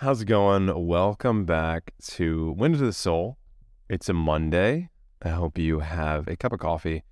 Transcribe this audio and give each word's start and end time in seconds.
How's 0.00 0.22
it 0.22 0.28
going? 0.28 0.86
Welcome 0.86 1.44
back 1.44 1.92
to 2.12 2.52
Wind 2.52 2.72
of 2.72 2.80
the 2.80 2.90
Soul. 2.90 3.36
It's 3.86 4.08
a 4.08 4.14
Monday. 4.14 4.88
I 5.20 5.28
hope 5.28 5.58
you 5.58 5.80
have 5.80 6.26
a 6.26 6.36
cup 6.36 6.54
of 6.54 6.58
coffee. 6.58 7.04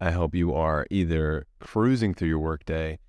I 0.00 0.12
hope 0.12 0.32
you 0.32 0.54
are 0.54 0.86
either 0.88 1.48
cruising 1.58 2.14
through 2.14 2.28
your 2.28 2.38
workday, 2.38 3.00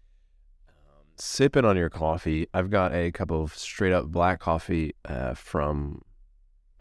sipping 1.18 1.66
on 1.66 1.78
your 1.78 1.92
coffee. 1.92 2.48
I've 2.52 2.72
got 2.72 2.96
a 2.96 3.12
cup 3.12 3.30
of 3.30 3.56
straight 3.56 3.94
up 3.94 4.08
black 4.08 4.40
coffee 4.40 4.96
uh, 5.06 5.36
from, 5.36 6.02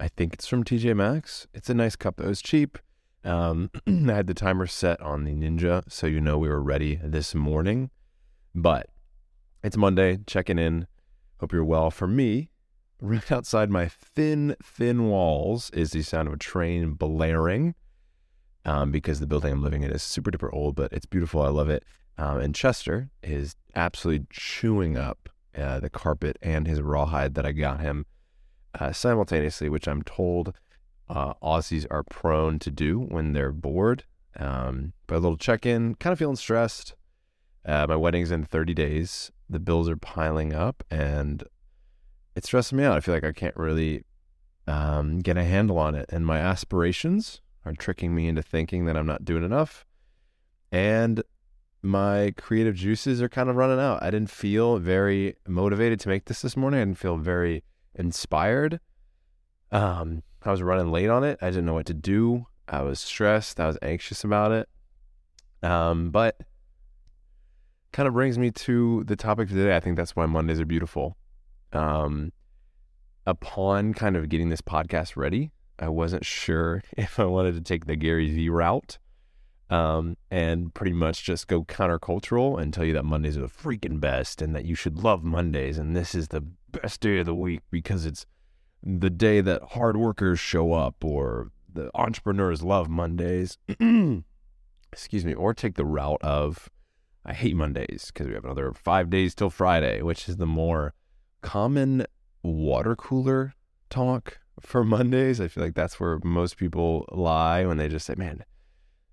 I 0.01 0.09
think 0.09 0.33
it's 0.33 0.47
from 0.47 0.65
TJ 0.65 0.97
Maxx. 0.97 1.47
It's 1.53 1.69
a 1.69 1.75
nice 1.75 1.95
cup. 1.95 2.19
It 2.21 2.27
was 2.27 2.41
cheap. 2.41 2.79
Um, 3.23 3.71
I 3.87 4.15
had 4.15 4.29
the 4.29 4.33
timer 4.33 4.67
set 4.67 4.99
on 5.03 5.25
the 5.25 5.35
Ninja, 5.35 5.83
so 5.93 6.07
you 6.07 6.23
know 6.23 6.39
we 6.39 6.49
were 6.49 6.63
ready 6.63 6.99
this 7.05 7.35
morning. 7.35 7.91
But 8.55 8.89
it's 9.63 9.77
Monday, 9.77 10.21
checking 10.27 10.59
in 10.59 10.87
Hope 11.41 11.53
you're 11.53 11.65
well. 11.65 11.91
For 11.91 12.07
me, 12.07 12.51
right 13.01 13.31
outside 13.33 13.71
my 13.71 13.89
thin, 13.89 14.57
thin 14.63 15.09
walls 15.09 15.71
is 15.71 15.91
the 15.91 16.03
sound 16.03 16.29
of 16.29 16.35
a 16.35 16.39
train 16.39 16.93
blaring 16.93 17.75
um, 18.65 18.91
because 18.91 19.21
the 19.21 19.27
building 19.27 19.53
I'm 19.53 19.63
living 19.63 19.83
in 19.83 19.91
is 19.91 20.03
super 20.03 20.31
duper 20.31 20.53
old, 20.53 20.75
but 20.75 20.93
it's 20.93 21.07
beautiful. 21.07 21.43
I 21.43 21.49
love 21.49 21.69
it. 21.69 21.85
Um, 22.19 22.39
and 22.39 22.55
Chester 22.55 23.11
is 23.23 23.55
absolutely 23.75 24.27
chewing 24.31 24.97
up 24.97 25.29
uh, 25.57 25.81
the 25.81 25.91
carpet 25.91 26.39
and 26.43 26.67
his 26.67 26.81
rawhide 26.81 27.35
that 27.35 27.47
I 27.47 27.53
got 27.53 27.81
him 27.81 28.07
uh, 28.79 28.93
simultaneously, 28.93 29.69
which 29.69 29.87
I'm 29.87 30.03
told 30.03 30.55
uh, 31.09 31.35
Aussies 31.43 31.87
are 31.91 32.03
prone 32.03 32.59
to 32.61 32.71
do 32.71 32.99
when 32.99 33.33
they're 33.33 33.53
bored. 33.53 34.05
Um, 34.39 34.93
but 35.07 35.17
a 35.17 35.21
little 35.21 35.37
check 35.37 35.65
in, 35.65 35.95
kind 35.95 36.13
of 36.13 36.19
feeling 36.19 36.37
stressed. 36.37 36.95
Uh, 37.65 37.87
my 37.89 37.97
wedding's 37.97 38.31
in 38.31 38.45
30 38.45 38.75
days 38.75 39.31
the 39.49 39.61
bills 39.61 39.89
are 39.89 39.97
piling 39.97 40.53
up 40.53 40.83
and 40.91 41.45
it's 42.35 42.49
stressing 42.49 42.79
me 42.79 42.85
out. 42.85 42.97
I 42.97 43.01
feel 43.01 43.15
like 43.15 43.25
I 43.25 43.33
can't 43.33 43.57
really 43.57 44.05
um, 44.67 45.21
get 45.21 45.37
a 45.37 45.45
handle 45.45 45.79
on 45.79 45.95
it. 45.95 46.07
And 46.11 46.27
my 46.27 46.39
aspirations 46.39 47.41
are 47.65 47.73
tricking 47.73 48.15
me 48.15 48.29
into 48.29 48.43
thinking 48.43 48.87
that 48.87 48.97
I'm 48.97 49.07
not 49.07 49.25
doing 49.25 49.45
enough. 49.45 49.87
And 50.71 51.23
my 51.83 52.35
creative 52.37 52.75
juices 52.75 53.23
are 53.23 53.29
kind 53.29 53.49
of 53.49 53.57
running 53.57 53.81
out. 53.81 54.03
I 54.03 54.11
didn't 54.11 54.31
feel 54.31 54.79
very 54.79 55.37
motivated 55.47 56.01
to 56.01 56.09
make 56.09 56.25
this 56.27 56.43
this 56.43 56.57
morning. 56.57 56.81
I 56.81 56.85
didn't 56.85 56.99
feel 56.99 57.17
very 57.17 57.63
inspired. 57.95 58.81
Um, 59.71 60.23
I 60.43 60.51
was 60.51 60.63
running 60.63 60.91
late 60.91 61.09
on 61.09 61.25
it. 61.25 61.39
I 61.41 61.47
didn't 61.51 61.67
know 61.67 61.75
what 61.75 61.87
to 61.87 61.95
do. 61.95 62.47
I 62.69 62.83
was 62.83 63.01
stressed. 63.01 63.61
I 63.61 63.67
was 63.67 63.79
anxious 63.83 64.25
about 64.25 64.53
it. 64.53 64.69
Um, 65.63 66.11
but 66.11 66.41
kind 67.97 68.07
of 68.07 68.13
brings 68.13 68.39
me 68.39 68.51
to 68.51 69.03
the 69.05 69.17
topic 69.17 69.49
today. 69.49 69.75
I 69.75 69.81
think 69.81 69.97
that's 69.97 70.15
why 70.15 70.27
Mondays 70.27 70.61
are 70.61 70.67
beautiful. 70.67 71.17
Um, 71.73 72.31
upon 73.27 73.95
kind 73.95 74.17
of 74.19 74.29
getting 74.29 74.51
this 74.51 74.61
podcast 74.61 75.17
ready, 75.17 75.51
I 75.79 75.89
wasn't 75.89 76.23
sure 76.23 76.83
if 76.99 77.19
I 77.19 77.25
wanted 77.25 77.55
to 77.55 77.63
take 77.63 77.87
the 77.87 77.97
Gary 77.97 78.31
Vee 78.31 78.51
route 78.51 78.99
um, 79.71 80.19
and 80.31 80.75
pretty 80.75 80.93
much 80.93 81.25
just 81.25 81.49
go 81.49 81.65
countercultural 81.65 82.61
and 82.61 82.75
tell 82.75 82.85
you 82.85 82.93
that 82.93 83.07
Mondays 83.07 83.39
are 83.39 83.41
the 83.41 83.47
freaking 83.47 83.99
best 83.99 84.43
and 84.43 84.55
that 84.55 84.67
you 84.67 84.75
should 84.75 85.03
love 85.03 85.25
Mondays 85.25 85.79
and 85.79 85.97
this 85.97 86.15
is 86.15 86.29
the 86.29 86.43
best 86.73 87.01
day 87.01 87.21
of 87.21 87.25
the 87.25 87.35
week 87.35 87.63
because 87.71 88.05
it's 88.05 88.27
the 88.83 89.09
day 89.09 89.41
that 89.41 89.63
hard 89.71 89.97
workers 89.97 90.39
show 90.39 90.75
up 90.75 91.03
or 91.03 91.51
the 91.73 91.91
entrepreneurs 91.95 92.63
love 92.63 92.91
Mondays. 92.91 93.57
Excuse 94.93 95.25
me, 95.25 95.33
or 95.33 95.55
take 95.55 95.77
the 95.77 95.87
route 95.87 96.21
of 96.21 96.69
I 97.27 97.33
hate 97.33 97.57
Mondays 97.57 98.13
because 98.13 98.29
we 98.29 98.35
have 98.35 98.45
another 98.45 98.73
five 98.73 99.11
days 99.11 99.35
till 99.35 99.51
Friday, 99.51 100.01
which 100.01 100.29
is 100.29 100.37
the 100.37 100.47
more 100.47 100.95
common 101.43 102.07
water 102.45 102.95
cooler 102.95 103.55
talk 103.91 104.39
for 104.61 104.85
Mondays. 104.85 105.41
I 105.41 105.49
feel 105.49 105.65
like 105.65 105.75
that's 105.75 105.99
where 105.99 106.21
most 106.23 106.57
people 106.57 107.05
lie 107.11 107.67
when 107.67 107.79
they 107.79 107.89
just 107.89 108.07
say, 108.07 108.15
man, 108.17 108.45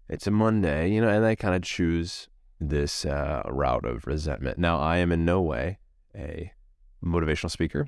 it's 0.07 0.27
a 0.27 0.31
Monday, 0.31 0.91
you 0.91 1.01
know, 1.01 1.09
and 1.09 1.25
they 1.25 1.35
kind 1.35 1.55
of 1.55 1.63
choose 1.63 2.29
this 2.59 3.03
uh, 3.03 3.41
route 3.47 3.85
of 3.85 4.05
resentment. 4.05 4.59
Now, 4.59 4.77
I 4.77 4.97
am 4.97 5.11
in 5.11 5.25
no 5.25 5.41
way 5.41 5.79
a 6.15 6.51
motivational 7.03 7.49
speaker 7.49 7.87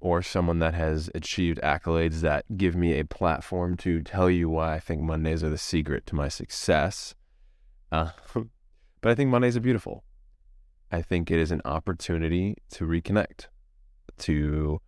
or 0.00 0.22
someone 0.22 0.58
that 0.60 0.72
has 0.72 1.10
achieved 1.14 1.60
accolades 1.62 2.22
that 2.22 2.56
give 2.56 2.74
me 2.74 2.98
a 2.98 3.04
platform 3.04 3.76
to 3.76 4.00
tell 4.02 4.30
you 4.30 4.48
why 4.48 4.74
I 4.74 4.80
think 4.80 5.02
Mondays 5.02 5.44
are 5.44 5.50
the 5.50 5.58
secret 5.58 6.06
to 6.06 6.14
my 6.14 6.28
success. 6.28 7.14
Uh, 7.92 8.10
But 9.00 9.12
I 9.12 9.14
think 9.14 9.30
Mondays 9.30 9.56
are 9.56 9.60
beautiful. 9.60 10.04
I 10.92 11.02
think 11.02 11.30
it 11.30 11.38
is 11.38 11.50
an 11.50 11.62
opportunity 11.64 12.56
to 12.72 12.86
reconnect, 12.86 13.46
to 14.18 14.80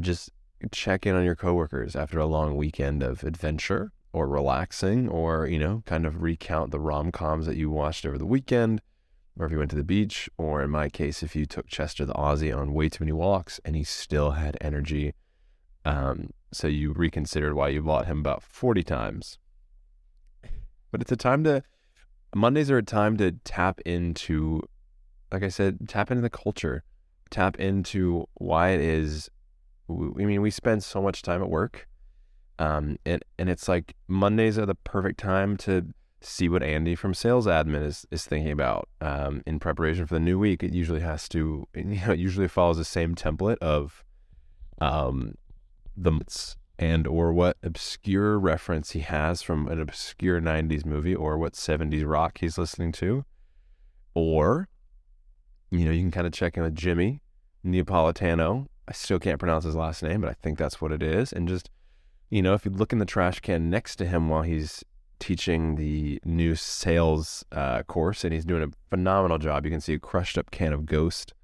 just 0.00 0.30
check 0.72 1.06
in 1.06 1.14
on 1.14 1.24
your 1.24 1.36
coworkers 1.36 1.94
after 1.94 2.18
a 2.18 2.26
long 2.26 2.56
weekend 2.56 3.02
of 3.02 3.22
adventure 3.22 3.92
or 4.12 4.26
relaxing 4.26 5.08
or, 5.08 5.46
you 5.46 5.58
know, 5.58 5.82
kind 5.86 6.04
of 6.04 6.22
recount 6.22 6.70
the 6.70 6.80
rom 6.80 7.12
coms 7.12 7.46
that 7.46 7.56
you 7.56 7.70
watched 7.70 8.04
over 8.04 8.18
the 8.18 8.26
weekend, 8.26 8.82
or 9.38 9.46
if 9.46 9.52
you 9.52 9.58
went 9.58 9.70
to 9.70 9.76
the 9.76 9.84
beach, 9.84 10.28
or 10.36 10.62
in 10.62 10.70
my 10.70 10.88
case, 10.88 11.22
if 11.22 11.36
you 11.36 11.46
took 11.46 11.68
Chester 11.68 12.04
the 12.04 12.14
Aussie 12.14 12.56
on 12.56 12.74
way 12.74 12.88
too 12.88 13.04
many 13.04 13.12
walks 13.12 13.60
and 13.64 13.76
he 13.76 13.84
still 13.84 14.32
had 14.32 14.56
energy. 14.60 15.14
Um, 15.84 16.30
so 16.52 16.66
you 16.66 16.92
reconsidered 16.92 17.54
why 17.54 17.68
you 17.68 17.82
bought 17.82 18.06
him 18.06 18.18
about 18.18 18.42
40 18.42 18.82
times. 18.82 19.38
But 20.90 21.02
it's 21.02 21.12
a 21.12 21.16
time 21.16 21.44
to 21.44 21.62
Mondays 22.34 22.70
are 22.70 22.78
a 22.78 22.82
time 22.82 23.16
to 23.18 23.32
tap 23.44 23.80
into, 23.86 24.62
like 25.32 25.42
I 25.42 25.48
said, 25.48 25.88
tap 25.88 26.10
into 26.10 26.22
the 26.22 26.30
culture, 26.30 26.84
tap 27.30 27.58
into 27.58 28.26
why 28.34 28.70
it 28.70 28.80
is. 28.80 29.30
I 29.90 29.92
mean, 29.92 30.42
we 30.42 30.50
spend 30.50 30.82
so 30.82 31.00
much 31.00 31.22
time 31.22 31.42
at 31.42 31.48
work, 31.48 31.88
um, 32.58 32.98
and 33.06 33.24
and 33.38 33.48
it's 33.48 33.68
like 33.68 33.94
Mondays 34.06 34.58
are 34.58 34.66
the 34.66 34.74
perfect 34.74 35.18
time 35.18 35.56
to 35.58 35.94
see 36.20 36.48
what 36.48 36.62
Andy 36.62 36.94
from 36.94 37.14
sales 37.14 37.46
admin 37.46 37.84
is 37.84 38.06
is 38.10 38.26
thinking 38.26 38.52
about 38.52 38.88
um, 39.00 39.42
in 39.46 39.58
preparation 39.58 40.06
for 40.06 40.14
the 40.14 40.20
new 40.20 40.38
week. 40.38 40.62
It 40.62 40.74
usually 40.74 41.00
has 41.00 41.28
to, 41.30 41.66
you 41.74 41.84
know, 41.84 42.12
it 42.12 42.18
usually 42.18 42.48
follows 42.48 42.76
the 42.76 42.84
same 42.84 43.14
template 43.14 43.58
of 43.58 44.04
um, 44.80 45.34
the 45.96 46.12
and 46.78 47.06
or 47.06 47.32
what 47.32 47.56
obscure 47.62 48.38
reference 48.38 48.92
he 48.92 49.00
has 49.00 49.42
from 49.42 49.66
an 49.68 49.80
obscure 49.80 50.40
90s 50.40 50.86
movie 50.86 51.14
or 51.14 51.36
what 51.36 51.54
70s 51.54 52.08
rock 52.08 52.38
he's 52.38 52.56
listening 52.56 52.92
to. 52.92 53.24
Or 54.14 54.68
you 55.70 55.84
know 55.84 55.90
you 55.90 56.00
can 56.00 56.10
kind 56.10 56.26
of 56.26 56.32
check 56.32 56.56
in 56.56 56.62
with 56.62 56.74
jimmy 56.74 57.20
neapolitano. 57.64 58.66
I 58.86 58.92
still 58.92 59.18
can't 59.18 59.38
pronounce 59.38 59.64
his 59.64 59.74
last 59.74 60.02
name 60.02 60.20
but 60.20 60.30
i 60.30 60.34
think 60.34 60.58
that's 60.58 60.80
what 60.80 60.92
it 60.92 61.02
is. 61.02 61.32
And 61.32 61.48
just 61.48 61.68
you 62.30 62.42
know 62.42 62.54
if 62.54 62.64
you 62.64 62.70
look 62.70 62.92
in 62.92 62.98
the 62.98 63.04
trash 63.04 63.40
can 63.40 63.70
next 63.70 63.96
to 63.96 64.06
him 64.06 64.28
while 64.28 64.42
he's 64.42 64.84
teaching 65.18 65.74
the 65.74 66.20
new 66.24 66.54
sales 66.54 67.44
uh, 67.50 67.82
course 67.82 68.22
and 68.22 68.32
he's 68.32 68.44
doing 68.44 68.62
a 68.62 68.68
phenomenal 68.88 69.36
job 69.36 69.64
you 69.64 69.70
can 69.70 69.80
see 69.80 69.94
a 69.94 69.98
crushed 69.98 70.38
up 70.38 70.52
can 70.52 70.72
of 70.72 70.86
ghost 70.86 71.34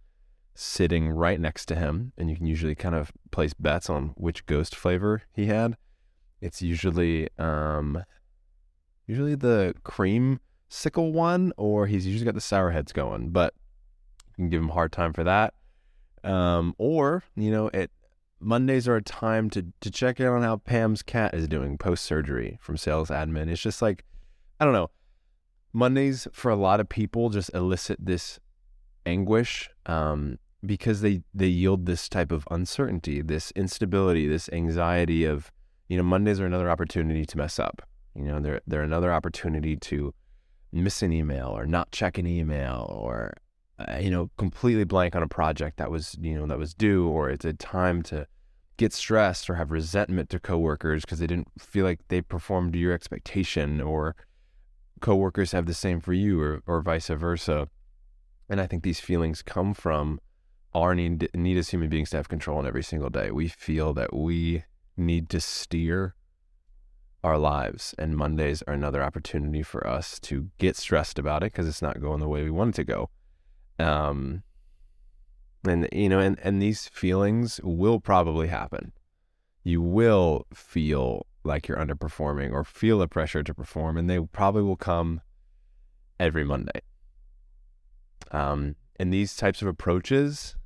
sitting 0.54 1.10
right 1.10 1.40
next 1.40 1.66
to 1.66 1.74
him, 1.74 2.12
and 2.16 2.30
you 2.30 2.36
can 2.36 2.46
usually 2.46 2.74
kind 2.74 2.94
of 2.94 3.12
place 3.30 3.54
bets 3.54 3.90
on 3.90 4.14
which 4.16 4.46
ghost 4.46 4.74
flavor 4.74 5.22
he 5.32 5.46
had. 5.46 5.76
It's 6.40 6.62
usually 6.62 7.28
um, 7.38 8.04
usually 9.06 9.34
the 9.34 9.74
cream 9.82 10.40
sickle 10.68 11.12
one, 11.12 11.52
or 11.56 11.86
he's 11.86 12.06
usually 12.06 12.24
got 12.24 12.34
the 12.34 12.40
sour 12.40 12.70
heads 12.70 12.92
going, 12.92 13.30
but 13.30 13.54
you 14.30 14.44
can 14.44 14.50
give 14.50 14.62
him 14.62 14.70
a 14.70 14.74
hard 14.74 14.92
time 14.92 15.12
for 15.12 15.24
that. 15.24 15.54
Um, 16.22 16.74
or 16.78 17.22
you 17.36 17.50
know, 17.50 17.68
it 17.68 17.90
Mondays 18.40 18.86
are 18.86 18.96
a 18.96 19.02
time 19.02 19.50
to 19.50 19.66
to 19.80 19.90
check 19.90 20.20
in 20.20 20.26
on 20.26 20.42
how 20.42 20.56
Pam's 20.56 21.02
cat 21.02 21.34
is 21.34 21.48
doing 21.48 21.78
post 21.78 22.04
surgery 22.04 22.58
from 22.60 22.76
sales 22.76 23.10
admin. 23.10 23.48
It's 23.48 23.60
just 23.60 23.82
like 23.82 24.04
I 24.60 24.64
don't 24.64 24.74
know. 24.74 24.90
Mondays 25.72 26.28
for 26.32 26.50
a 26.50 26.56
lot 26.56 26.78
of 26.78 26.88
people 26.88 27.30
just 27.30 27.52
elicit 27.52 27.98
this 28.00 28.38
anguish 29.06 29.70
um, 29.86 30.38
because 30.66 31.00
they 31.00 31.22
they 31.32 31.46
yield 31.46 31.86
this 31.86 32.08
type 32.08 32.32
of 32.32 32.46
uncertainty, 32.50 33.22
this 33.22 33.52
instability, 33.52 34.26
this 34.26 34.48
anxiety 34.52 35.24
of 35.24 35.52
you 35.88 35.96
know 35.96 36.02
Mondays 36.02 36.40
are 36.40 36.46
another 36.46 36.70
opportunity 36.70 37.24
to 37.24 37.38
mess 37.38 37.58
up. 37.58 37.82
You 38.14 38.24
know 38.24 38.40
they're 38.40 38.60
they're 38.66 38.82
another 38.82 39.12
opportunity 39.12 39.76
to 39.76 40.14
miss 40.72 41.02
an 41.02 41.12
email 41.12 41.48
or 41.48 41.66
not 41.66 41.92
check 41.92 42.18
an 42.18 42.26
email 42.26 42.86
or 42.90 43.34
uh, 43.78 43.98
you 44.00 44.10
know 44.10 44.30
completely 44.36 44.84
blank 44.84 45.14
on 45.14 45.22
a 45.22 45.28
project 45.28 45.76
that 45.76 45.90
was 45.90 46.16
you 46.20 46.38
know 46.38 46.46
that 46.46 46.58
was 46.58 46.74
due 46.74 47.08
or 47.08 47.30
it's 47.30 47.44
a 47.44 47.52
time 47.52 48.02
to 48.02 48.26
get 48.76 48.92
stressed 48.92 49.48
or 49.48 49.54
have 49.54 49.70
resentment 49.70 50.28
to 50.28 50.40
coworkers 50.40 51.02
because 51.02 51.20
they 51.20 51.26
didn't 51.26 51.48
feel 51.58 51.84
like 51.84 52.00
they 52.08 52.20
performed 52.20 52.72
to 52.72 52.78
your 52.78 52.92
expectation 52.92 53.80
or 53.80 54.16
coworkers 55.00 55.52
have 55.52 55.66
the 55.66 55.74
same 55.74 56.00
for 56.00 56.12
you 56.12 56.40
or 56.40 56.62
or 56.66 56.80
vice 56.80 57.08
versa. 57.08 57.68
And 58.48 58.60
I 58.60 58.66
think 58.66 58.82
these 58.82 59.00
feelings 59.00 59.42
come 59.42 59.74
from 59.74 60.20
our 60.74 60.94
need, 60.94 61.28
need 61.34 61.56
as 61.56 61.70
human 61.70 61.88
beings 61.88 62.10
to 62.10 62.16
have 62.16 62.28
control 62.28 62.60
in 62.60 62.66
every 62.66 62.82
single 62.82 63.10
day. 63.10 63.30
We 63.30 63.48
feel 63.48 63.94
that 63.94 64.14
we 64.14 64.64
need 64.96 65.28
to 65.30 65.40
steer 65.40 66.14
our 67.22 67.38
lives, 67.38 67.94
and 67.98 68.16
Mondays 68.16 68.62
are 68.62 68.74
another 68.74 69.02
opportunity 69.02 69.62
for 69.62 69.86
us 69.86 70.20
to 70.20 70.50
get 70.58 70.76
stressed 70.76 71.18
about 71.18 71.42
it 71.42 71.52
because 71.52 71.66
it's 71.66 71.82
not 71.82 72.00
going 72.00 72.20
the 72.20 72.28
way 72.28 72.42
we 72.42 72.50
want 72.50 72.70
it 72.70 72.84
to 72.84 72.84
go. 72.84 73.10
Um, 73.78 74.42
And 75.66 75.88
you 75.92 76.08
know, 76.10 76.20
and, 76.20 76.38
and 76.42 76.60
these 76.60 76.88
feelings 76.88 77.60
will 77.64 77.98
probably 77.98 78.48
happen. 78.48 78.92
You 79.62 79.80
will 79.80 80.46
feel 80.52 81.26
like 81.42 81.66
you're 81.66 81.78
underperforming 81.78 82.52
or 82.52 82.64
feel 82.64 83.00
a 83.00 83.08
pressure 83.08 83.42
to 83.42 83.54
perform, 83.54 83.96
and 83.96 84.10
they 84.10 84.20
probably 84.20 84.62
will 84.62 84.76
come 84.76 85.22
every 86.20 86.44
Monday. 86.44 86.82
Um, 88.30 88.76
and 89.00 89.12
these 89.12 89.36
types 89.36 89.62
of 89.62 89.68
approaches, 89.68 90.56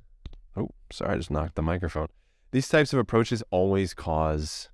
sorry, 0.91 1.13
I 1.13 1.17
just 1.17 1.31
knocked 1.31 1.55
the 1.55 1.61
microphone. 1.61 2.07
These 2.51 2.67
types 2.67 2.93
of 2.93 2.99
approaches 2.99 3.43
always 3.51 3.93
cause 3.93 4.69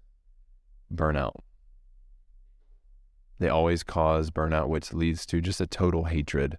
burnout. 0.94 1.36
They 3.40 3.50
always 3.50 3.84
cause 3.84 4.32
burnout, 4.32 4.70
which 4.70 4.94
leads 4.94 5.26
to 5.28 5.42
just 5.42 5.60
a 5.60 5.68
total 5.68 6.06
hatred 6.06 6.58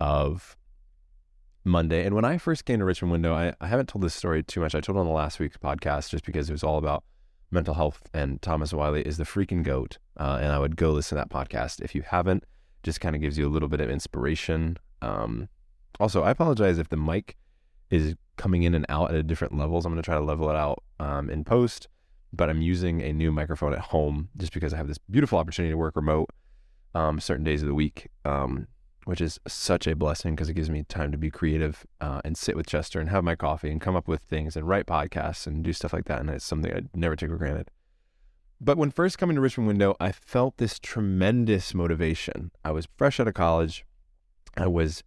of 0.00 0.56
Monday. 1.64 2.04
And 2.04 2.14
when 2.14 2.24
I 2.24 2.38
first 2.38 2.64
came 2.64 2.80
to 2.80 2.84
Richmond 2.84 3.12
Window, 3.12 3.34
I, 3.34 3.54
I 3.60 3.68
haven't 3.68 3.88
told 3.88 4.02
this 4.02 4.14
story 4.14 4.42
too 4.42 4.60
much. 4.60 4.74
I 4.74 4.80
told 4.80 4.96
it 4.96 5.00
on 5.00 5.06
the 5.06 5.12
last 5.12 5.38
week's 5.38 5.56
podcast 5.56 6.10
just 6.10 6.24
because 6.24 6.48
it 6.48 6.52
was 6.52 6.64
all 6.64 6.78
about 6.78 7.04
mental 7.50 7.74
health. 7.74 8.02
And 8.12 8.42
Thomas 8.42 8.72
Wiley 8.72 9.02
is 9.02 9.18
the 9.18 9.24
freaking 9.24 9.62
goat. 9.62 9.98
Uh, 10.18 10.38
and 10.40 10.52
I 10.52 10.58
would 10.58 10.76
go 10.76 10.90
listen 10.90 11.16
to 11.16 11.22
that 11.22 11.30
podcast 11.30 11.80
if 11.80 11.94
you 11.94 12.02
haven't. 12.02 12.44
Just 12.82 13.00
kind 13.00 13.14
of 13.14 13.22
gives 13.22 13.38
you 13.38 13.46
a 13.46 13.50
little 13.50 13.68
bit 13.68 13.80
of 13.80 13.90
inspiration. 13.90 14.78
Um, 15.00 15.48
also, 16.00 16.22
I 16.22 16.30
apologize 16.30 16.78
if 16.78 16.88
the 16.88 16.96
mic 16.96 17.36
is 17.90 18.14
coming 18.36 18.62
in 18.62 18.74
and 18.74 18.86
out 18.88 19.14
at 19.14 19.26
different 19.26 19.56
levels. 19.56 19.84
I'm 19.84 19.92
going 19.92 20.02
to 20.02 20.06
try 20.06 20.16
to 20.16 20.24
level 20.24 20.48
it 20.50 20.56
out 20.56 20.82
um, 21.00 21.30
in 21.30 21.44
post, 21.44 21.88
but 22.32 22.48
I'm 22.48 22.62
using 22.62 23.00
a 23.02 23.12
new 23.12 23.32
microphone 23.32 23.72
at 23.72 23.80
home 23.80 24.28
just 24.36 24.52
because 24.52 24.72
I 24.72 24.76
have 24.76 24.88
this 24.88 24.98
beautiful 24.98 25.38
opportunity 25.38 25.72
to 25.72 25.78
work 25.78 25.96
remote 25.96 26.30
um, 26.94 27.20
certain 27.20 27.44
days 27.44 27.62
of 27.62 27.68
the 27.68 27.74
week. 27.74 28.08
Um, 28.24 28.68
which 29.08 29.22
is 29.22 29.40
such 29.48 29.86
a 29.86 29.96
blessing 29.96 30.34
because 30.34 30.50
it 30.50 30.52
gives 30.52 30.68
me 30.68 30.82
time 30.82 31.10
to 31.10 31.16
be 31.16 31.30
creative 31.30 31.86
uh, 31.98 32.20
and 32.26 32.36
sit 32.36 32.54
with 32.54 32.66
Chester 32.66 33.00
and 33.00 33.08
have 33.08 33.24
my 33.24 33.34
coffee 33.34 33.70
and 33.70 33.80
come 33.80 33.96
up 33.96 34.06
with 34.06 34.20
things 34.20 34.54
and 34.54 34.68
write 34.68 34.84
podcasts 34.84 35.46
and 35.46 35.64
do 35.64 35.72
stuff 35.72 35.94
like 35.94 36.04
that. 36.04 36.20
And 36.20 36.28
it's 36.28 36.44
something 36.44 36.70
I 36.70 36.82
never 36.92 37.16
take 37.16 37.30
for 37.30 37.38
granted. 37.38 37.70
But 38.60 38.76
when 38.76 38.90
first 38.90 39.16
coming 39.16 39.36
to 39.36 39.40
Richmond 39.40 39.66
Window, 39.66 39.96
I 39.98 40.12
felt 40.12 40.58
this 40.58 40.78
tremendous 40.78 41.72
motivation. 41.72 42.50
I 42.62 42.72
was 42.72 42.86
fresh 42.98 43.18
out 43.18 43.28
of 43.28 43.32
college. 43.32 43.86
I 44.58 44.66
was 44.66 45.02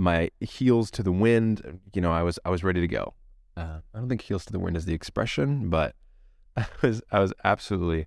my 0.00 0.30
heels 0.40 0.90
to 0.92 1.02
the 1.02 1.12
wind. 1.12 1.80
You 1.92 2.00
know, 2.00 2.10
I 2.10 2.22
was 2.22 2.38
I 2.44 2.50
was 2.50 2.64
ready 2.64 2.80
to 2.80 2.88
go. 2.88 3.14
Uh, 3.56 3.80
I 3.94 3.98
don't 3.98 4.08
think 4.08 4.22
heels 4.22 4.46
to 4.46 4.52
the 4.52 4.58
wind 4.58 4.76
is 4.76 4.86
the 4.86 4.94
expression, 4.94 5.68
but 5.68 5.94
I 6.56 6.66
was 6.82 7.02
I 7.12 7.20
was 7.20 7.32
absolutely 7.44 8.06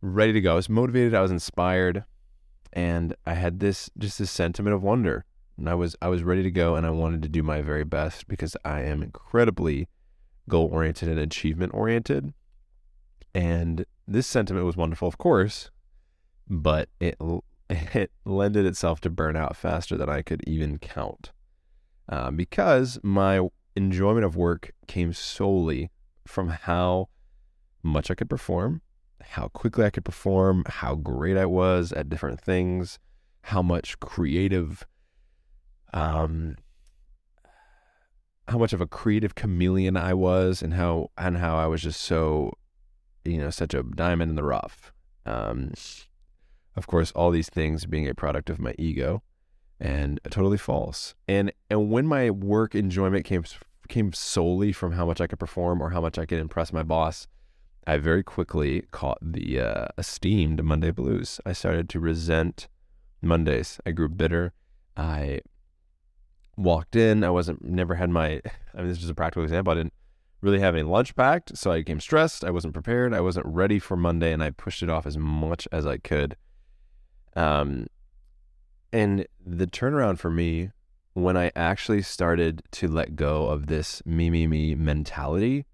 ready 0.00 0.32
to 0.32 0.40
go. 0.40 0.52
I 0.52 0.56
was 0.56 0.68
motivated. 0.68 1.14
I 1.14 1.20
was 1.20 1.32
inspired 1.32 2.04
and 2.72 3.16
I 3.26 3.34
had 3.34 3.58
this 3.58 3.90
just 3.98 4.18
this 4.18 4.30
sentiment 4.30 4.74
of 4.74 4.82
wonder. 4.82 5.24
And 5.58 5.68
I 5.68 5.74
was 5.74 5.96
I 6.00 6.08
was 6.08 6.22
ready 6.22 6.44
to 6.44 6.50
go 6.50 6.76
and 6.76 6.86
I 6.86 6.90
wanted 6.90 7.22
to 7.22 7.28
do 7.28 7.42
my 7.42 7.60
very 7.60 7.84
best 7.84 8.28
because 8.28 8.56
I 8.64 8.82
am 8.82 9.02
incredibly 9.02 9.88
goal 10.48 10.68
oriented 10.72 11.08
and 11.08 11.18
achievement 11.18 11.74
oriented. 11.74 12.32
And 13.34 13.84
this 14.06 14.26
sentiment 14.28 14.64
was 14.64 14.76
wonderful, 14.76 15.08
of 15.08 15.18
course, 15.18 15.70
but 16.48 16.88
it 17.00 17.16
it 17.94 18.10
lended 18.24 18.66
itself 18.66 19.00
to 19.02 19.10
burnout 19.10 19.56
faster 19.56 19.96
than 19.96 20.08
I 20.08 20.22
could 20.22 20.42
even 20.46 20.78
count, 20.78 21.32
uh, 22.08 22.30
because 22.30 22.98
my 23.02 23.48
enjoyment 23.76 24.24
of 24.24 24.36
work 24.36 24.72
came 24.86 25.12
solely 25.12 25.90
from 26.26 26.48
how 26.48 27.08
much 27.82 28.10
I 28.10 28.14
could 28.14 28.28
perform 28.28 28.82
how 29.30 29.48
quickly 29.48 29.84
I 29.84 29.90
could 29.90 30.04
perform, 30.04 30.64
how 30.66 30.94
great 30.94 31.36
I 31.36 31.46
was 31.46 31.92
at 31.92 32.08
different 32.08 32.40
things, 32.40 32.98
how 33.42 33.62
much 33.62 33.98
creative, 34.00 34.86
um, 35.92 36.56
how 38.48 38.58
much 38.58 38.72
of 38.72 38.80
a 38.80 38.86
creative 38.86 39.34
chameleon 39.34 39.96
I 39.96 40.14
was, 40.14 40.62
and 40.62 40.74
how 40.74 41.10
and 41.16 41.38
how 41.38 41.56
I 41.56 41.66
was 41.66 41.82
just 41.82 42.00
so, 42.00 42.52
you 43.24 43.38
know, 43.38 43.50
such 43.50 43.74
a 43.74 43.82
diamond 43.82 44.30
in 44.30 44.36
the 44.36 44.42
rough. 44.42 44.92
Um, 45.26 45.72
of 46.76 46.86
course, 46.86 47.12
all 47.12 47.30
these 47.30 47.48
things 47.48 47.86
being 47.86 48.08
a 48.08 48.14
product 48.14 48.50
of 48.50 48.58
my 48.58 48.74
ego, 48.78 49.22
and 49.78 50.20
totally 50.30 50.58
false. 50.58 51.14
And 51.28 51.52
and 51.68 51.90
when 51.90 52.06
my 52.06 52.30
work 52.30 52.74
enjoyment 52.74 53.24
came 53.24 53.44
came 53.88 54.12
solely 54.12 54.72
from 54.72 54.92
how 54.92 55.04
much 55.04 55.20
I 55.20 55.26
could 55.26 55.40
perform 55.40 55.82
or 55.82 55.90
how 55.90 56.00
much 56.00 56.18
I 56.18 56.24
could 56.24 56.38
impress 56.38 56.72
my 56.72 56.84
boss 56.84 57.26
I 57.86 57.96
very 57.96 58.22
quickly 58.22 58.82
caught 58.90 59.18
the 59.20 59.60
uh, 59.60 59.88
esteemed 59.96 60.62
Monday 60.62 60.90
blues. 60.90 61.40
I 61.46 61.52
started 61.52 61.88
to 61.90 62.00
resent 62.00 62.68
Mondays. 63.22 63.80
I 63.86 63.92
grew 63.92 64.08
bitter. 64.08 64.52
I 64.96 65.40
walked 66.56 66.94
in. 66.94 67.24
I 67.24 67.30
wasn't, 67.30 67.64
never 67.64 67.94
had 67.94 68.10
my, 68.10 68.42
I 68.74 68.78
mean, 68.78 68.88
this 68.88 69.02
is 69.02 69.08
a 69.08 69.14
practical 69.14 69.42
example. 69.42 69.72
I 69.72 69.76
didn't 69.76 69.94
really 70.40 70.60
have 70.60 70.74
any 70.74 70.84
lunch 70.84 71.16
packed. 71.16 71.56
So 71.56 71.72
I 71.72 71.78
became 71.78 72.00
stressed. 72.00 72.44
I 72.44 72.50
wasn't 72.50 72.74
prepared. 72.74 73.14
I 73.14 73.20
wasn't 73.20 73.46
ready 73.46 73.78
for 73.78 73.96
Monday 73.96 74.32
and 74.32 74.42
I 74.42 74.50
pushed 74.50 74.82
it 74.82 74.90
off 74.90 75.06
as 75.06 75.16
much 75.16 75.66
as 75.72 75.86
I 75.86 75.96
could. 75.98 76.36
Um, 77.36 77.86
and 78.92 79.26
the 79.44 79.66
turnaround 79.66 80.18
for 80.18 80.30
me 80.30 80.70
when 81.14 81.36
I 81.36 81.52
actually 81.54 82.02
started 82.02 82.62
to 82.72 82.88
let 82.88 83.16
go 83.16 83.46
of 83.46 83.66
this 83.66 84.02
me, 84.04 84.30
me, 84.30 84.46
me 84.46 84.74
mentality 84.74 85.66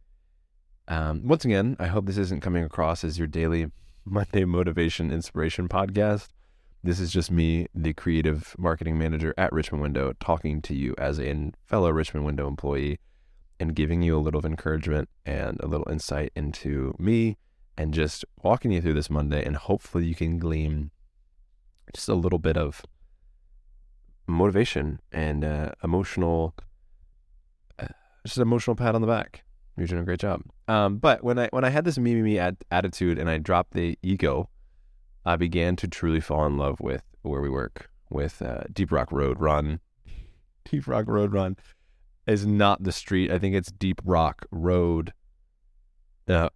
um, 0.89 1.27
once 1.27 1.45
again, 1.45 1.77
I 1.81 1.87
hope 1.87 2.07
this 2.07 2.19
isn't 2.19 2.43
coming 2.43 2.63
across 2.63 3.03
as 3.03 3.19
your 3.19 3.27
daily 3.27 3.71
Monday 4.05 4.45
motivation 4.45 5.11
inspiration 5.11 5.69
podcast. 5.69 6.29
This 6.85 7.01
is 7.01 7.11
just 7.11 7.31
me, 7.31 7.67
the 7.75 7.93
creative 7.93 8.55
marketing 8.57 8.97
manager 8.97 9.35
at 9.37 9.53
Richmond 9.53 9.83
Window, 9.83 10.13
talking 10.21 10.63
to 10.63 10.75
you 10.75 10.95
as 10.97 11.19
a 11.19 11.51
fellow 11.65 11.91
Richmond 11.91 12.25
Window 12.25 12.47
employee 12.47 13.01
and 13.59 13.75
giving 13.75 14.03
you 14.03 14.17
a 14.17 14.21
little 14.21 14.39
of 14.39 14.45
encouragement 14.45 15.09
and 15.25 15.59
a 15.61 15.67
little 15.67 15.89
insight 15.91 16.31
into 16.37 16.95
me 16.99 17.37
and 17.77 17.93
just 17.93 18.25
walking 18.43 18.71
you 18.71 18.81
through 18.81 18.95
this 18.95 19.11
Monday. 19.11 19.45
And 19.45 19.57
hopefully, 19.57 20.07
you 20.07 20.15
can 20.15 20.39
glean 20.39 20.93
just 21.95 22.09
a 22.09 22.15
little 22.15 22.39
bit 22.39 22.57
of 22.57 22.83
motivation 24.27 25.01
and 25.13 25.45
uh, 25.45 25.73
emotional, 25.83 26.55
uh, 27.79 27.87
just 28.25 28.37
an 28.39 28.43
emotional 28.43 28.77
pat 28.77 28.95
on 28.95 29.01
the 29.01 29.07
back 29.07 29.45
you're 29.77 29.87
doing 29.87 30.03
a 30.03 30.05
great 30.05 30.21
job. 30.21 30.43
Um, 30.69 30.99
but 30.99 31.23
when 31.23 31.39
I 31.39 31.49
when 31.53 31.65
I 31.65 31.71
had 31.71 31.85
this 31.85 31.99
me 31.99 32.15
me 32.15 32.23
me 32.23 32.39
ad- 32.39 32.65
attitude 32.71 33.19
and 33.19 33.29
I 33.29 33.39
dropped 33.39 33.75
the 33.75 33.99
ego, 34.03 34.49
I 35.25 35.37
began 35.37 35.77
to 35.77 35.89
truly 35.89 36.21
fall 36.21 36.47
in 36.47 36.57
love 36.57 36.81
with 36.81 37.03
where 37.23 37.41
we 37.41 37.51
work 37.51 37.91
with 38.11 38.41
uh, 38.41 38.65
Deep 38.73 38.91
Rock 38.91 39.13
Road 39.13 39.39
Run. 39.41 39.81
Deep 40.71 40.87
Rock 40.87 41.07
Road 41.09 41.33
Run 41.33 41.57
is 42.27 42.47
not 42.47 42.83
the 42.83 42.93
street. 42.93 43.31
I 43.31 43.39
think 43.39 43.55
it's 43.55 43.71
Deep 43.71 44.01
Rock 44.05 44.47
Road. 44.51 45.13
Uh, 46.27 46.49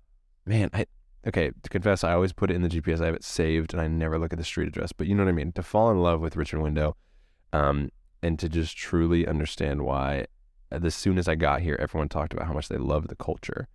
man, 0.46 0.70
I 0.72 0.86
okay 1.26 1.50
to 1.62 1.70
confess, 1.70 2.04
I 2.04 2.12
always 2.12 2.32
put 2.32 2.50
it 2.50 2.54
in 2.54 2.62
the 2.62 2.68
GPS. 2.68 3.00
I 3.00 3.06
have 3.06 3.14
it 3.14 3.24
saved, 3.24 3.72
and 3.72 3.80
I 3.80 3.88
never 3.88 4.18
look 4.18 4.32
at 4.32 4.38
the 4.38 4.44
street 4.44 4.68
address. 4.68 4.92
But 4.92 5.06
you 5.06 5.14
know 5.14 5.24
what 5.24 5.30
I 5.30 5.34
mean. 5.34 5.52
To 5.52 5.62
fall 5.62 5.90
in 5.90 6.02
love 6.02 6.20
with 6.20 6.36
Richmond 6.36 6.64
Window, 6.64 6.96
um, 7.52 7.90
and 8.22 8.38
to 8.38 8.48
just 8.48 8.76
truly 8.76 9.26
understand 9.26 9.82
why 9.82 10.26
as 10.70 10.94
soon 10.94 11.18
as 11.18 11.28
I 11.28 11.34
got 11.34 11.62
here, 11.62 11.76
everyone 11.80 12.08
talked 12.08 12.32
about 12.32 12.46
how 12.46 12.52
much 12.52 12.68
they 12.68 12.76
loved 12.76 13.08
the 13.08 13.16
culture, 13.16 13.68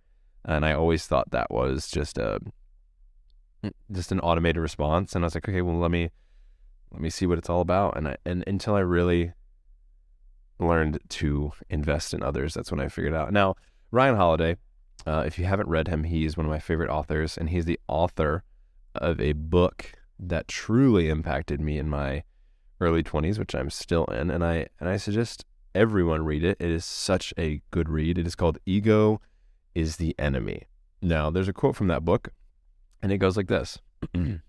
and 0.44 0.64
I 0.64 0.72
always 0.72 1.06
thought 1.06 1.30
that 1.30 1.50
was 1.50 1.88
just 1.88 2.18
a 2.18 2.40
mm, 3.62 3.72
just 3.92 4.12
an 4.12 4.20
automated 4.20 4.62
response. 4.62 5.14
And 5.14 5.24
I 5.24 5.26
was 5.26 5.34
like, 5.34 5.48
okay, 5.48 5.62
well, 5.62 5.78
let 5.78 5.90
me 5.90 6.10
let 6.92 7.00
me 7.00 7.10
see 7.10 7.26
what 7.26 7.38
it's 7.38 7.50
all 7.50 7.60
about. 7.60 7.96
And 7.96 8.08
I 8.08 8.16
and 8.24 8.44
until 8.46 8.74
I 8.74 8.80
really 8.80 9.32
learned 10.58 10.98
to 11.08 11.52
invest 11.68 12.14
in 12.14 12.22
others, 12.22 12.54
that's 12.54 12.70
when 12.70 12.80
I 12.80 12.88
figured 12.88 13.14
out. 13.14 13.32
Now, 13.32 13.56
Ryan 13.90 14.16
Holiday, 14.16 14.56
uh, 15.06 15.22
if 15.26 15.38
you 15.38 15.44
haven't 15.44 15.68
read 15.68 15.88
him, 15.88 16.04
he's 16.04 16.36
one 16.36 16.46
of 16.46 16.50
my 16.50 16.58
favorite 16.58 16.90
authors, 16.90 17.38
and 17.38 17.50
he's 17.50 17.64
the 17.64 17.78
author 17.88 18.42
of 18.94 19.20
a 19.20 19.32
book 19.32 19.92
that 20.18 20.48
truly 20.48 21.08
impacted 21.08 21.60
me 21.60 21.78
in 21.78 21.88
my 21.88 22.24
early 22.80 23.02
20s, 23.02 23.38
which 23.38 23.54
I'm 23.54 23.70
still 23.70 24.04
in. 24.06 24.30
And 24.30 24.44
I 24.44 24.68
and 24.80 24.88
I 24.88 24.96
suggest 24.96 25.44
everyone 25.74 26.24
read 26.24 26.42
it. 26.42 26.56
It 26.58 26.70
is 26.70 26.84
such 26.84 27.32
a 27.38 27.60
good 27.70 27.88
read. 27.88 28.18
It 28.18 28.26
is 28.26 28.34
called 28.34 28.58
Ego 28.66 29.20
is 29.74 29.96
the 29.96 30.14
Enemy. 30.18 30.64
Now, 31.02 31.30
there's 31.30 31.48
a 31.48 31.52
quote 31.52 31.76
from 31.76 31.88
that 31.88 32.04
book, 32.04 32.30
and 33.02 33.12
it 33.12 33.18
goes 33.18 33.36
like 33.36 33.48
this 33.48 33.78
You 34.14 34.40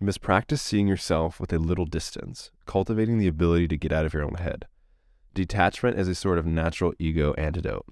must 0.00 0.20
practice 0.20 0.62
seeing 0.62 0.86
yourself 0.86 1.40
with 1.40 1.52
a 1.52 1.58
little 1.58 1.84
distance, 1.84 2.52
cultivating 2.66 3.18
the 3.18 3.26
ability 3.26 3.66
to 3.68 3.76
get 3.76 3.92
out 3.92 4.06
of 4.06 4.14
your 4.14 4.22
own 4.22 4.34
head. 4.34 4.66
Detachment 5.34 5.98
is 5.98 6.06
a 6.06 6.14
sort 6.14 6.38
of 6.38 6.46
natural 6.46 6.94
ego 7.00 7.34
antidote. 7.34 7.84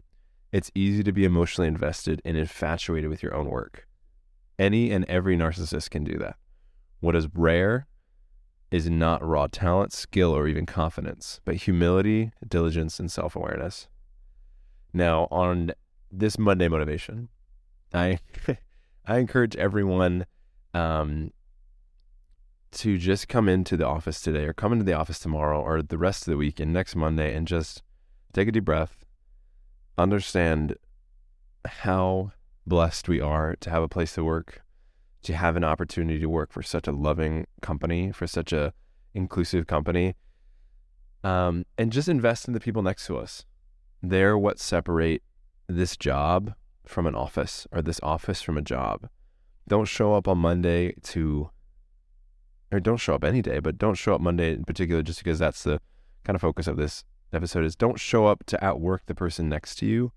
It's 0.56 0.72
easy 0.74 1.02
to 1.02 1.12
be 1.12 1.26
emotionally 1.26 1.68
invested 1.68 2.22
and 2.24 2.34
infatuated 2.34 3.10
with 3.10 3.22
your 3.22 3.34
own 3.34 3.50
work. 3.50 3.86
Any 4.58 4.90
and 4.90 5.04
every 5.04 5.36
narcissist 5.36 5.90
can 5.90 6.02
do 6.02 6.16
that. 6.16 6.36
What 7.00 7.14
is 7.14 7.28
rare 7.34 7.86
is 8.70 8.88
not 8.88 9.22
raw 9.22 9.48
talent, 9.48 9.92
skill, 9.92 10.34
or 10.34 10.48
even 10.48 10.64
confidence, 10.64 11.42
but 11.44 11.56
humility, 11.56 12.32
diligence, 12.48 12.98
and 12.98 13.12
self 13.12 13.36
awareness. 13.36 13.88
Now, 14.94 15.28
on 15.30 15.72
this 16.10 16.38
Monday 16.38 16.68
motivation, 16.68 17.28
I 17.92 18.18
I 19.06 19.18
encourage 19.18 19.56
everyone 19.56 20.24
um, 20.72 21.32
to 22.70 22.96
just 22.96 23.28
come 23.28 23.46
into 23.46 23.76
the 23.76 23.86
office 23.86 24.22
today, 24.22 24.46
or 24.46 24.54
come 24.54 24.72
into 24.72 24.86
the 24.86 24.94
office 24.94 25.18
tomorrow, 25.18 25.60
or 25.60 25.82
the 25.82 25.98
rest 25.98 26.26
of 26.26 26.30
the 26.30 26.38
week, 26.38 26.60
and 26.60 26.72
next 26.72 26.96
Monday, 26.96 27.34
and 27.34 27.46
just 27.46 27.82
take 28.32 28.48
a 28.48 28.52
deep 28.52 28.64
breath, 28.64 29.04
understand 29.98 30.76
how 31.64 32.32
blessed 32.66 33.08
we 33.08 33.20
are 33.20 33.56
to 33.56 33.70
have 33.70 33.82
a 33.82 33.88
place 33.88 34.14
to 34.14 34.24
work, 34.24 34.62
to 35.22 35.34
have 35.34 35.56
an 35.56 35.64
opportunity 35.64 36.18
to 36.20 36.28
work 36.28 36.52
for 36.52 36.62
such 36.62 36.86
a 36.86 36.92
loving 36.92 37.46
company, 37.62 38.12
for 38.12 38.26
such 38.26 38.52
a 38.52 38.72
inclusive 39.14 39.66
company, 39.66 40.14
um, 41.24 41.64
and 41.78 41.92
just 41.92 42.08
invest 42.08 42.46
in 42.46 42.54
the 42.54 42.60
people 42.60 42.82
next 42.82 43.06
to 43.06 43.16
us. 43.16 43.44
They're 44.02 44.38
what 44.38 44.58
separate 44.58 45.22
this 45.68 45.96
job 45.96 46.54
from 46.84 47.06
an 47.06 47.14
office 47.14 47.66
or 47.72 47.82
this 47.82 48.00
office 48.02 48.42
from 48.42 48.56
a 48.56 48.62
job. 48.62 49.08
Don't 49.66 49.86
show 49.88 50.14
up 50.14 50.28
on 50.28 50.38
Monday 50.38 50.92
to, 51.02 51.50
or 52.70 52.78
don't 52.78 52.98
show 52.98 53.14
up 53.14 53.24
any 53.24 53.42
day, 53.42 53.58
but 53.58 53.78
don't 53.78 53.96
show 53.96 54.14
up 54.14 54.20
Monday 54.20 54.52
in 54.52 54.64
particular 54.64 55.02
just 55.02 55.18
because 55.18 55.38
that's 55.38 55.64
the 55.64 55.80
kind 56.24 56.36
of 56.36 56.40
focus 56.40 56.68
of 56.68 56.76
this 56.76 57.04
episode 57.32 57.64
is 57.64 57.76
don't 57.76 57.98
show 57.98 58.26
up 58.26 58.44
to 58.46 58.64
outwork 58.64 59.06
the 59.06 59.14
person 59.14 59.48
next 59.48 59.76
to 59.76 59.86
you 59.86 60.12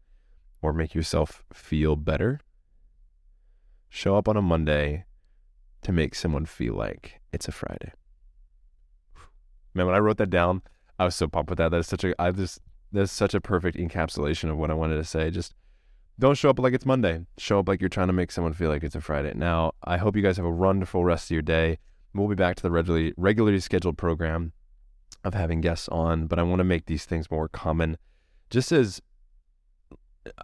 or 0.61 0.73
make 0.73 0.93
yourself 0.93 1.43
feel 1.53 1.95
better. 1.95 2.39
Show 3.89 4.15
up 4.15 4.27
on 4.27 4.37
a 4.37 4.41
Monday 4.41 5.05
to 5.81 5.91
make 5.91 6.15
someone 6.15 6.45
feel 6.45 6.75
like 6.75 7.21
it's 7.31 7.47
a 7.47 7.51
Friday. 7.51 7.93
Man, 9.73 9.85
when 9.85 9.95
I 9.95 9.99
wrote 9.99 10.17
that 10.17 10.29
down, 10.29 10.61
I 10.97 11.05
was 11.05 11.15
so 11.15 11.27
pumped 11.27 11.49
with 11.49 11.57
that. 11.57 11.71
That's 11.71 11.87
such 11.87 12.03
a 12.03 12.13
I 12.21 12.31
just 12.31 12.59
that's 12.91 13.11
such 13.11 13.33
a 13.33 13.41
perfect 13.41 13.77
encapsulation 13.77 14.49
of 14.49 14.57
what 14.57 14.71
I 14.71 14.73
wanted 14.73 14.97
to 14.97 15.03
say. 15.03 15.29
Just 15.31 15.53
don't 16.19 16.37
show 16.37 16.49
up 16.49 16.59
like 16.59 16.73
it's 16.73 16.85
Monday. 16.85 17.21
Show 17.37 17.59
up 17.59 17.69
like 17.69 17.79
you're 17.79 17.89
trying 17.89 18.07
to 18.07 18.13
make 18.13 18.31
someone 18.31 18.53
feel 18.53 18.69
like 18.69 18.83
it's 18.83 18.95
a 18.95 19.01
Friday. 19.01 19.31
Now, 19.35 19.71
I 19.83 19.97
hope 19.97 20.15
you 20.15 20.21
guys 20.21 20.37
have 20.37 20.45
a 20.45 20.51
wonderful 20.51 21.05
rest 21.05 21.27
of 21.27 21.31
your 21.31 21.41
day. 21.41 21.77
We'll 22.13 22.27
be 22.27 22.35
back 22.35 22.55
to 22.57 22.63
the 22.63 22.71
regularly 22.71 23.13
regularly 23.15 23.59
scheduled 23.59 23.97
program 23.97 24.51
of 25.23 25.33
having 25.33 25.61
guests 25.61 25.89
on, 25.89 26.27
but 26.27 26.39
I 26.39 26.43
want 26.43 26.59
to 26.59 26.63
make 26.63 26.85
these 26.85 27.05
things 27.05 27.29
more 27.29 27.47
common, 27.47 27.97
just 28.49 28.71
as 28.71 29.01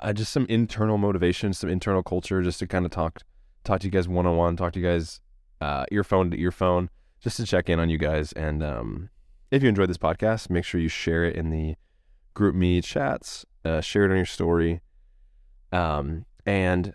uh, 0.02 0.14
just 0.14 0.32
some 0.32 0.46
internal 0.48 0.98
motivation, 0.98 1.54
some 1.54 1.70
internal 1.70 2.04
culture, 2.04 2.42
just 2.42 2.60
to 2.60 2.68
kind 2.68 2.86
of 2.86 2.92
talk 2.92 3.22
talk 3.64 3.80
to 3.82 3.88
you 3.88 3.92
guys 3.92 4.08
one 4.08 4.26
on 4.26 4.38
one, 4.38 4.56
talk 4.56 4.74
to 4.74 4.80
you 4.80 4.86
guys 4.86 5.20
uh, 5.62 5.86
earphone 5.92 6.30
to 6.32 6.40
earphone, 6.40 6.90
just 7.20 7.38
to 7.38 7.46
check 7.46 7.70
in 7.70 7.80
on 7.80 7.90
you 7.90 7.98
guys. 7.98 8.32
And 8.34 8.64
um, 8.64 9.10
if 9.52 9.64
you 9.64 9.70
enjoyed 9.70 9.90
this 9.90 9.98
podcast, 9.98 10.50
make 10.50 10.66
sure 10.66 10.80
you 10.80 10.90
share 10.90 11.26
it 11.26 11.36
in 11.36 11.50
the 11.50 11.76
GroupMe 12.36 12.84
chats, 12.84 13.46
uh, 13.64 13.82
share 13.82 14.06
it 14.06 14.12
on 14.12 14.18
your 14.18 14.26
story, 14.26 14.82
um, 15.72 16.26
and 16.46 16.94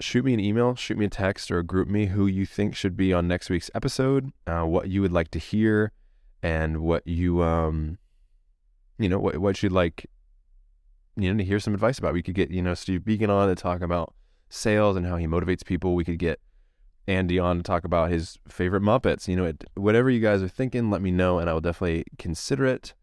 shoot 0.00 0.24
me 0.24 0.34
an 0.34 0.40
email, 0.40 0.74
shoot 0.74 0.98
me 0.98 1.06
a 1.06 1.10
text, 1.10 1.50
or 1.50 1.58
a 1.58 1.64
GroupMe 1.64 2.08
who 2.08 2.26
you 2.26 2.46
think 2.46 2.76
should 2.76 2.96
be 2.96 3.12
on 3.12 3.26
next 3.26 3.50
week's 3.50 3.70
episode, 3.74 4.30
uh, 4.46 4.62
what 4.62 4.88
you 4.88 5.02
would 5.02 5.12
like 5.12 5.30
to 5.32 5.38
hear, 5.38 5.92
and 6.42 6.78
what 6.78 7.06
you 7.06 7.42
um, 7.42 7.98
you 8.98 9.08
know, 9.08 9.18
what 9.18 9.38
what 9.38 9.62
you'd 9.62 9.72
like, 9.72 10.06
you 11.16 11.32
know, 11.32 11.38
to 11.38 11.44
hear 11.44 11.60
some 11.60 11.74
advice 11.74 11.98
about. 11.98 12.12
We 12.12 12.22
could 12.22 12.34
get 12.34 12.50
you 12.50 12.62
know 12.62 12.74
Steve 12.74 13.04
Beacon 13.04 13.30
on 13.30 13.48
to 13.48 13.54
talk 13.54 13.80
about 13.80 14.14
sales 14.48 14.96
and 14.96 15.06
how 15.06 15.16
he 15.16 15.26
motivates 15.26 15.64
people. 15.64 15.94
We 15.94 16.04
could 16.04 16.18
get 16.18 16.40
Andy 17.06 17.38
on 17.38 17.58
to 17.58 17.62
talk 17.62 17.84
about 17.84 18.10
his 18.10 18.38
favorite 18.48 18.82
Muppets. 18.82 19.28
You 19.28 19.36
know, 19.36 19.44
it, 19.46 19.64
whatever 19.74 20.10
you 20.10 20.20
guys 20.20 20.42
are 20.42 20.48
thinking, 20.48 20.90
let 20.90 21.00
me 21.00 21.10
know, 21.10 21.38
and 21.38 21.48
I 21.48 21.52
will 21.52 21.60
definitely 21.60 22.04
consider 22.18 22.66
it. 22.66 22.94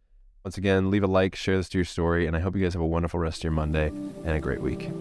Once 0.44 0.58
again, 0.58 0.92
leave 0.92 1.04
a 1.04 1.08
like, 1.08 1.36
share 1.36 1.58
this 1.58 1.70
to 1.70 1.78
your 1.80 1.86
story, 1.86 2.28
and 2.28 2.36
I 2.36 2.40
hope 2.40 2.56
you 2.56 2.62
guys 2.62 2.74
have 2.74 2.82
a 2.82 2.86
wonderful 2.86 3.20
rest 3.20 3.40
of 3.40 3.46
your 3.46 3.54
Monday 3.54 3.88
and 3.88 4.30
a 4.30 4.40
great 4.40 4.62
week. 4.62 4.92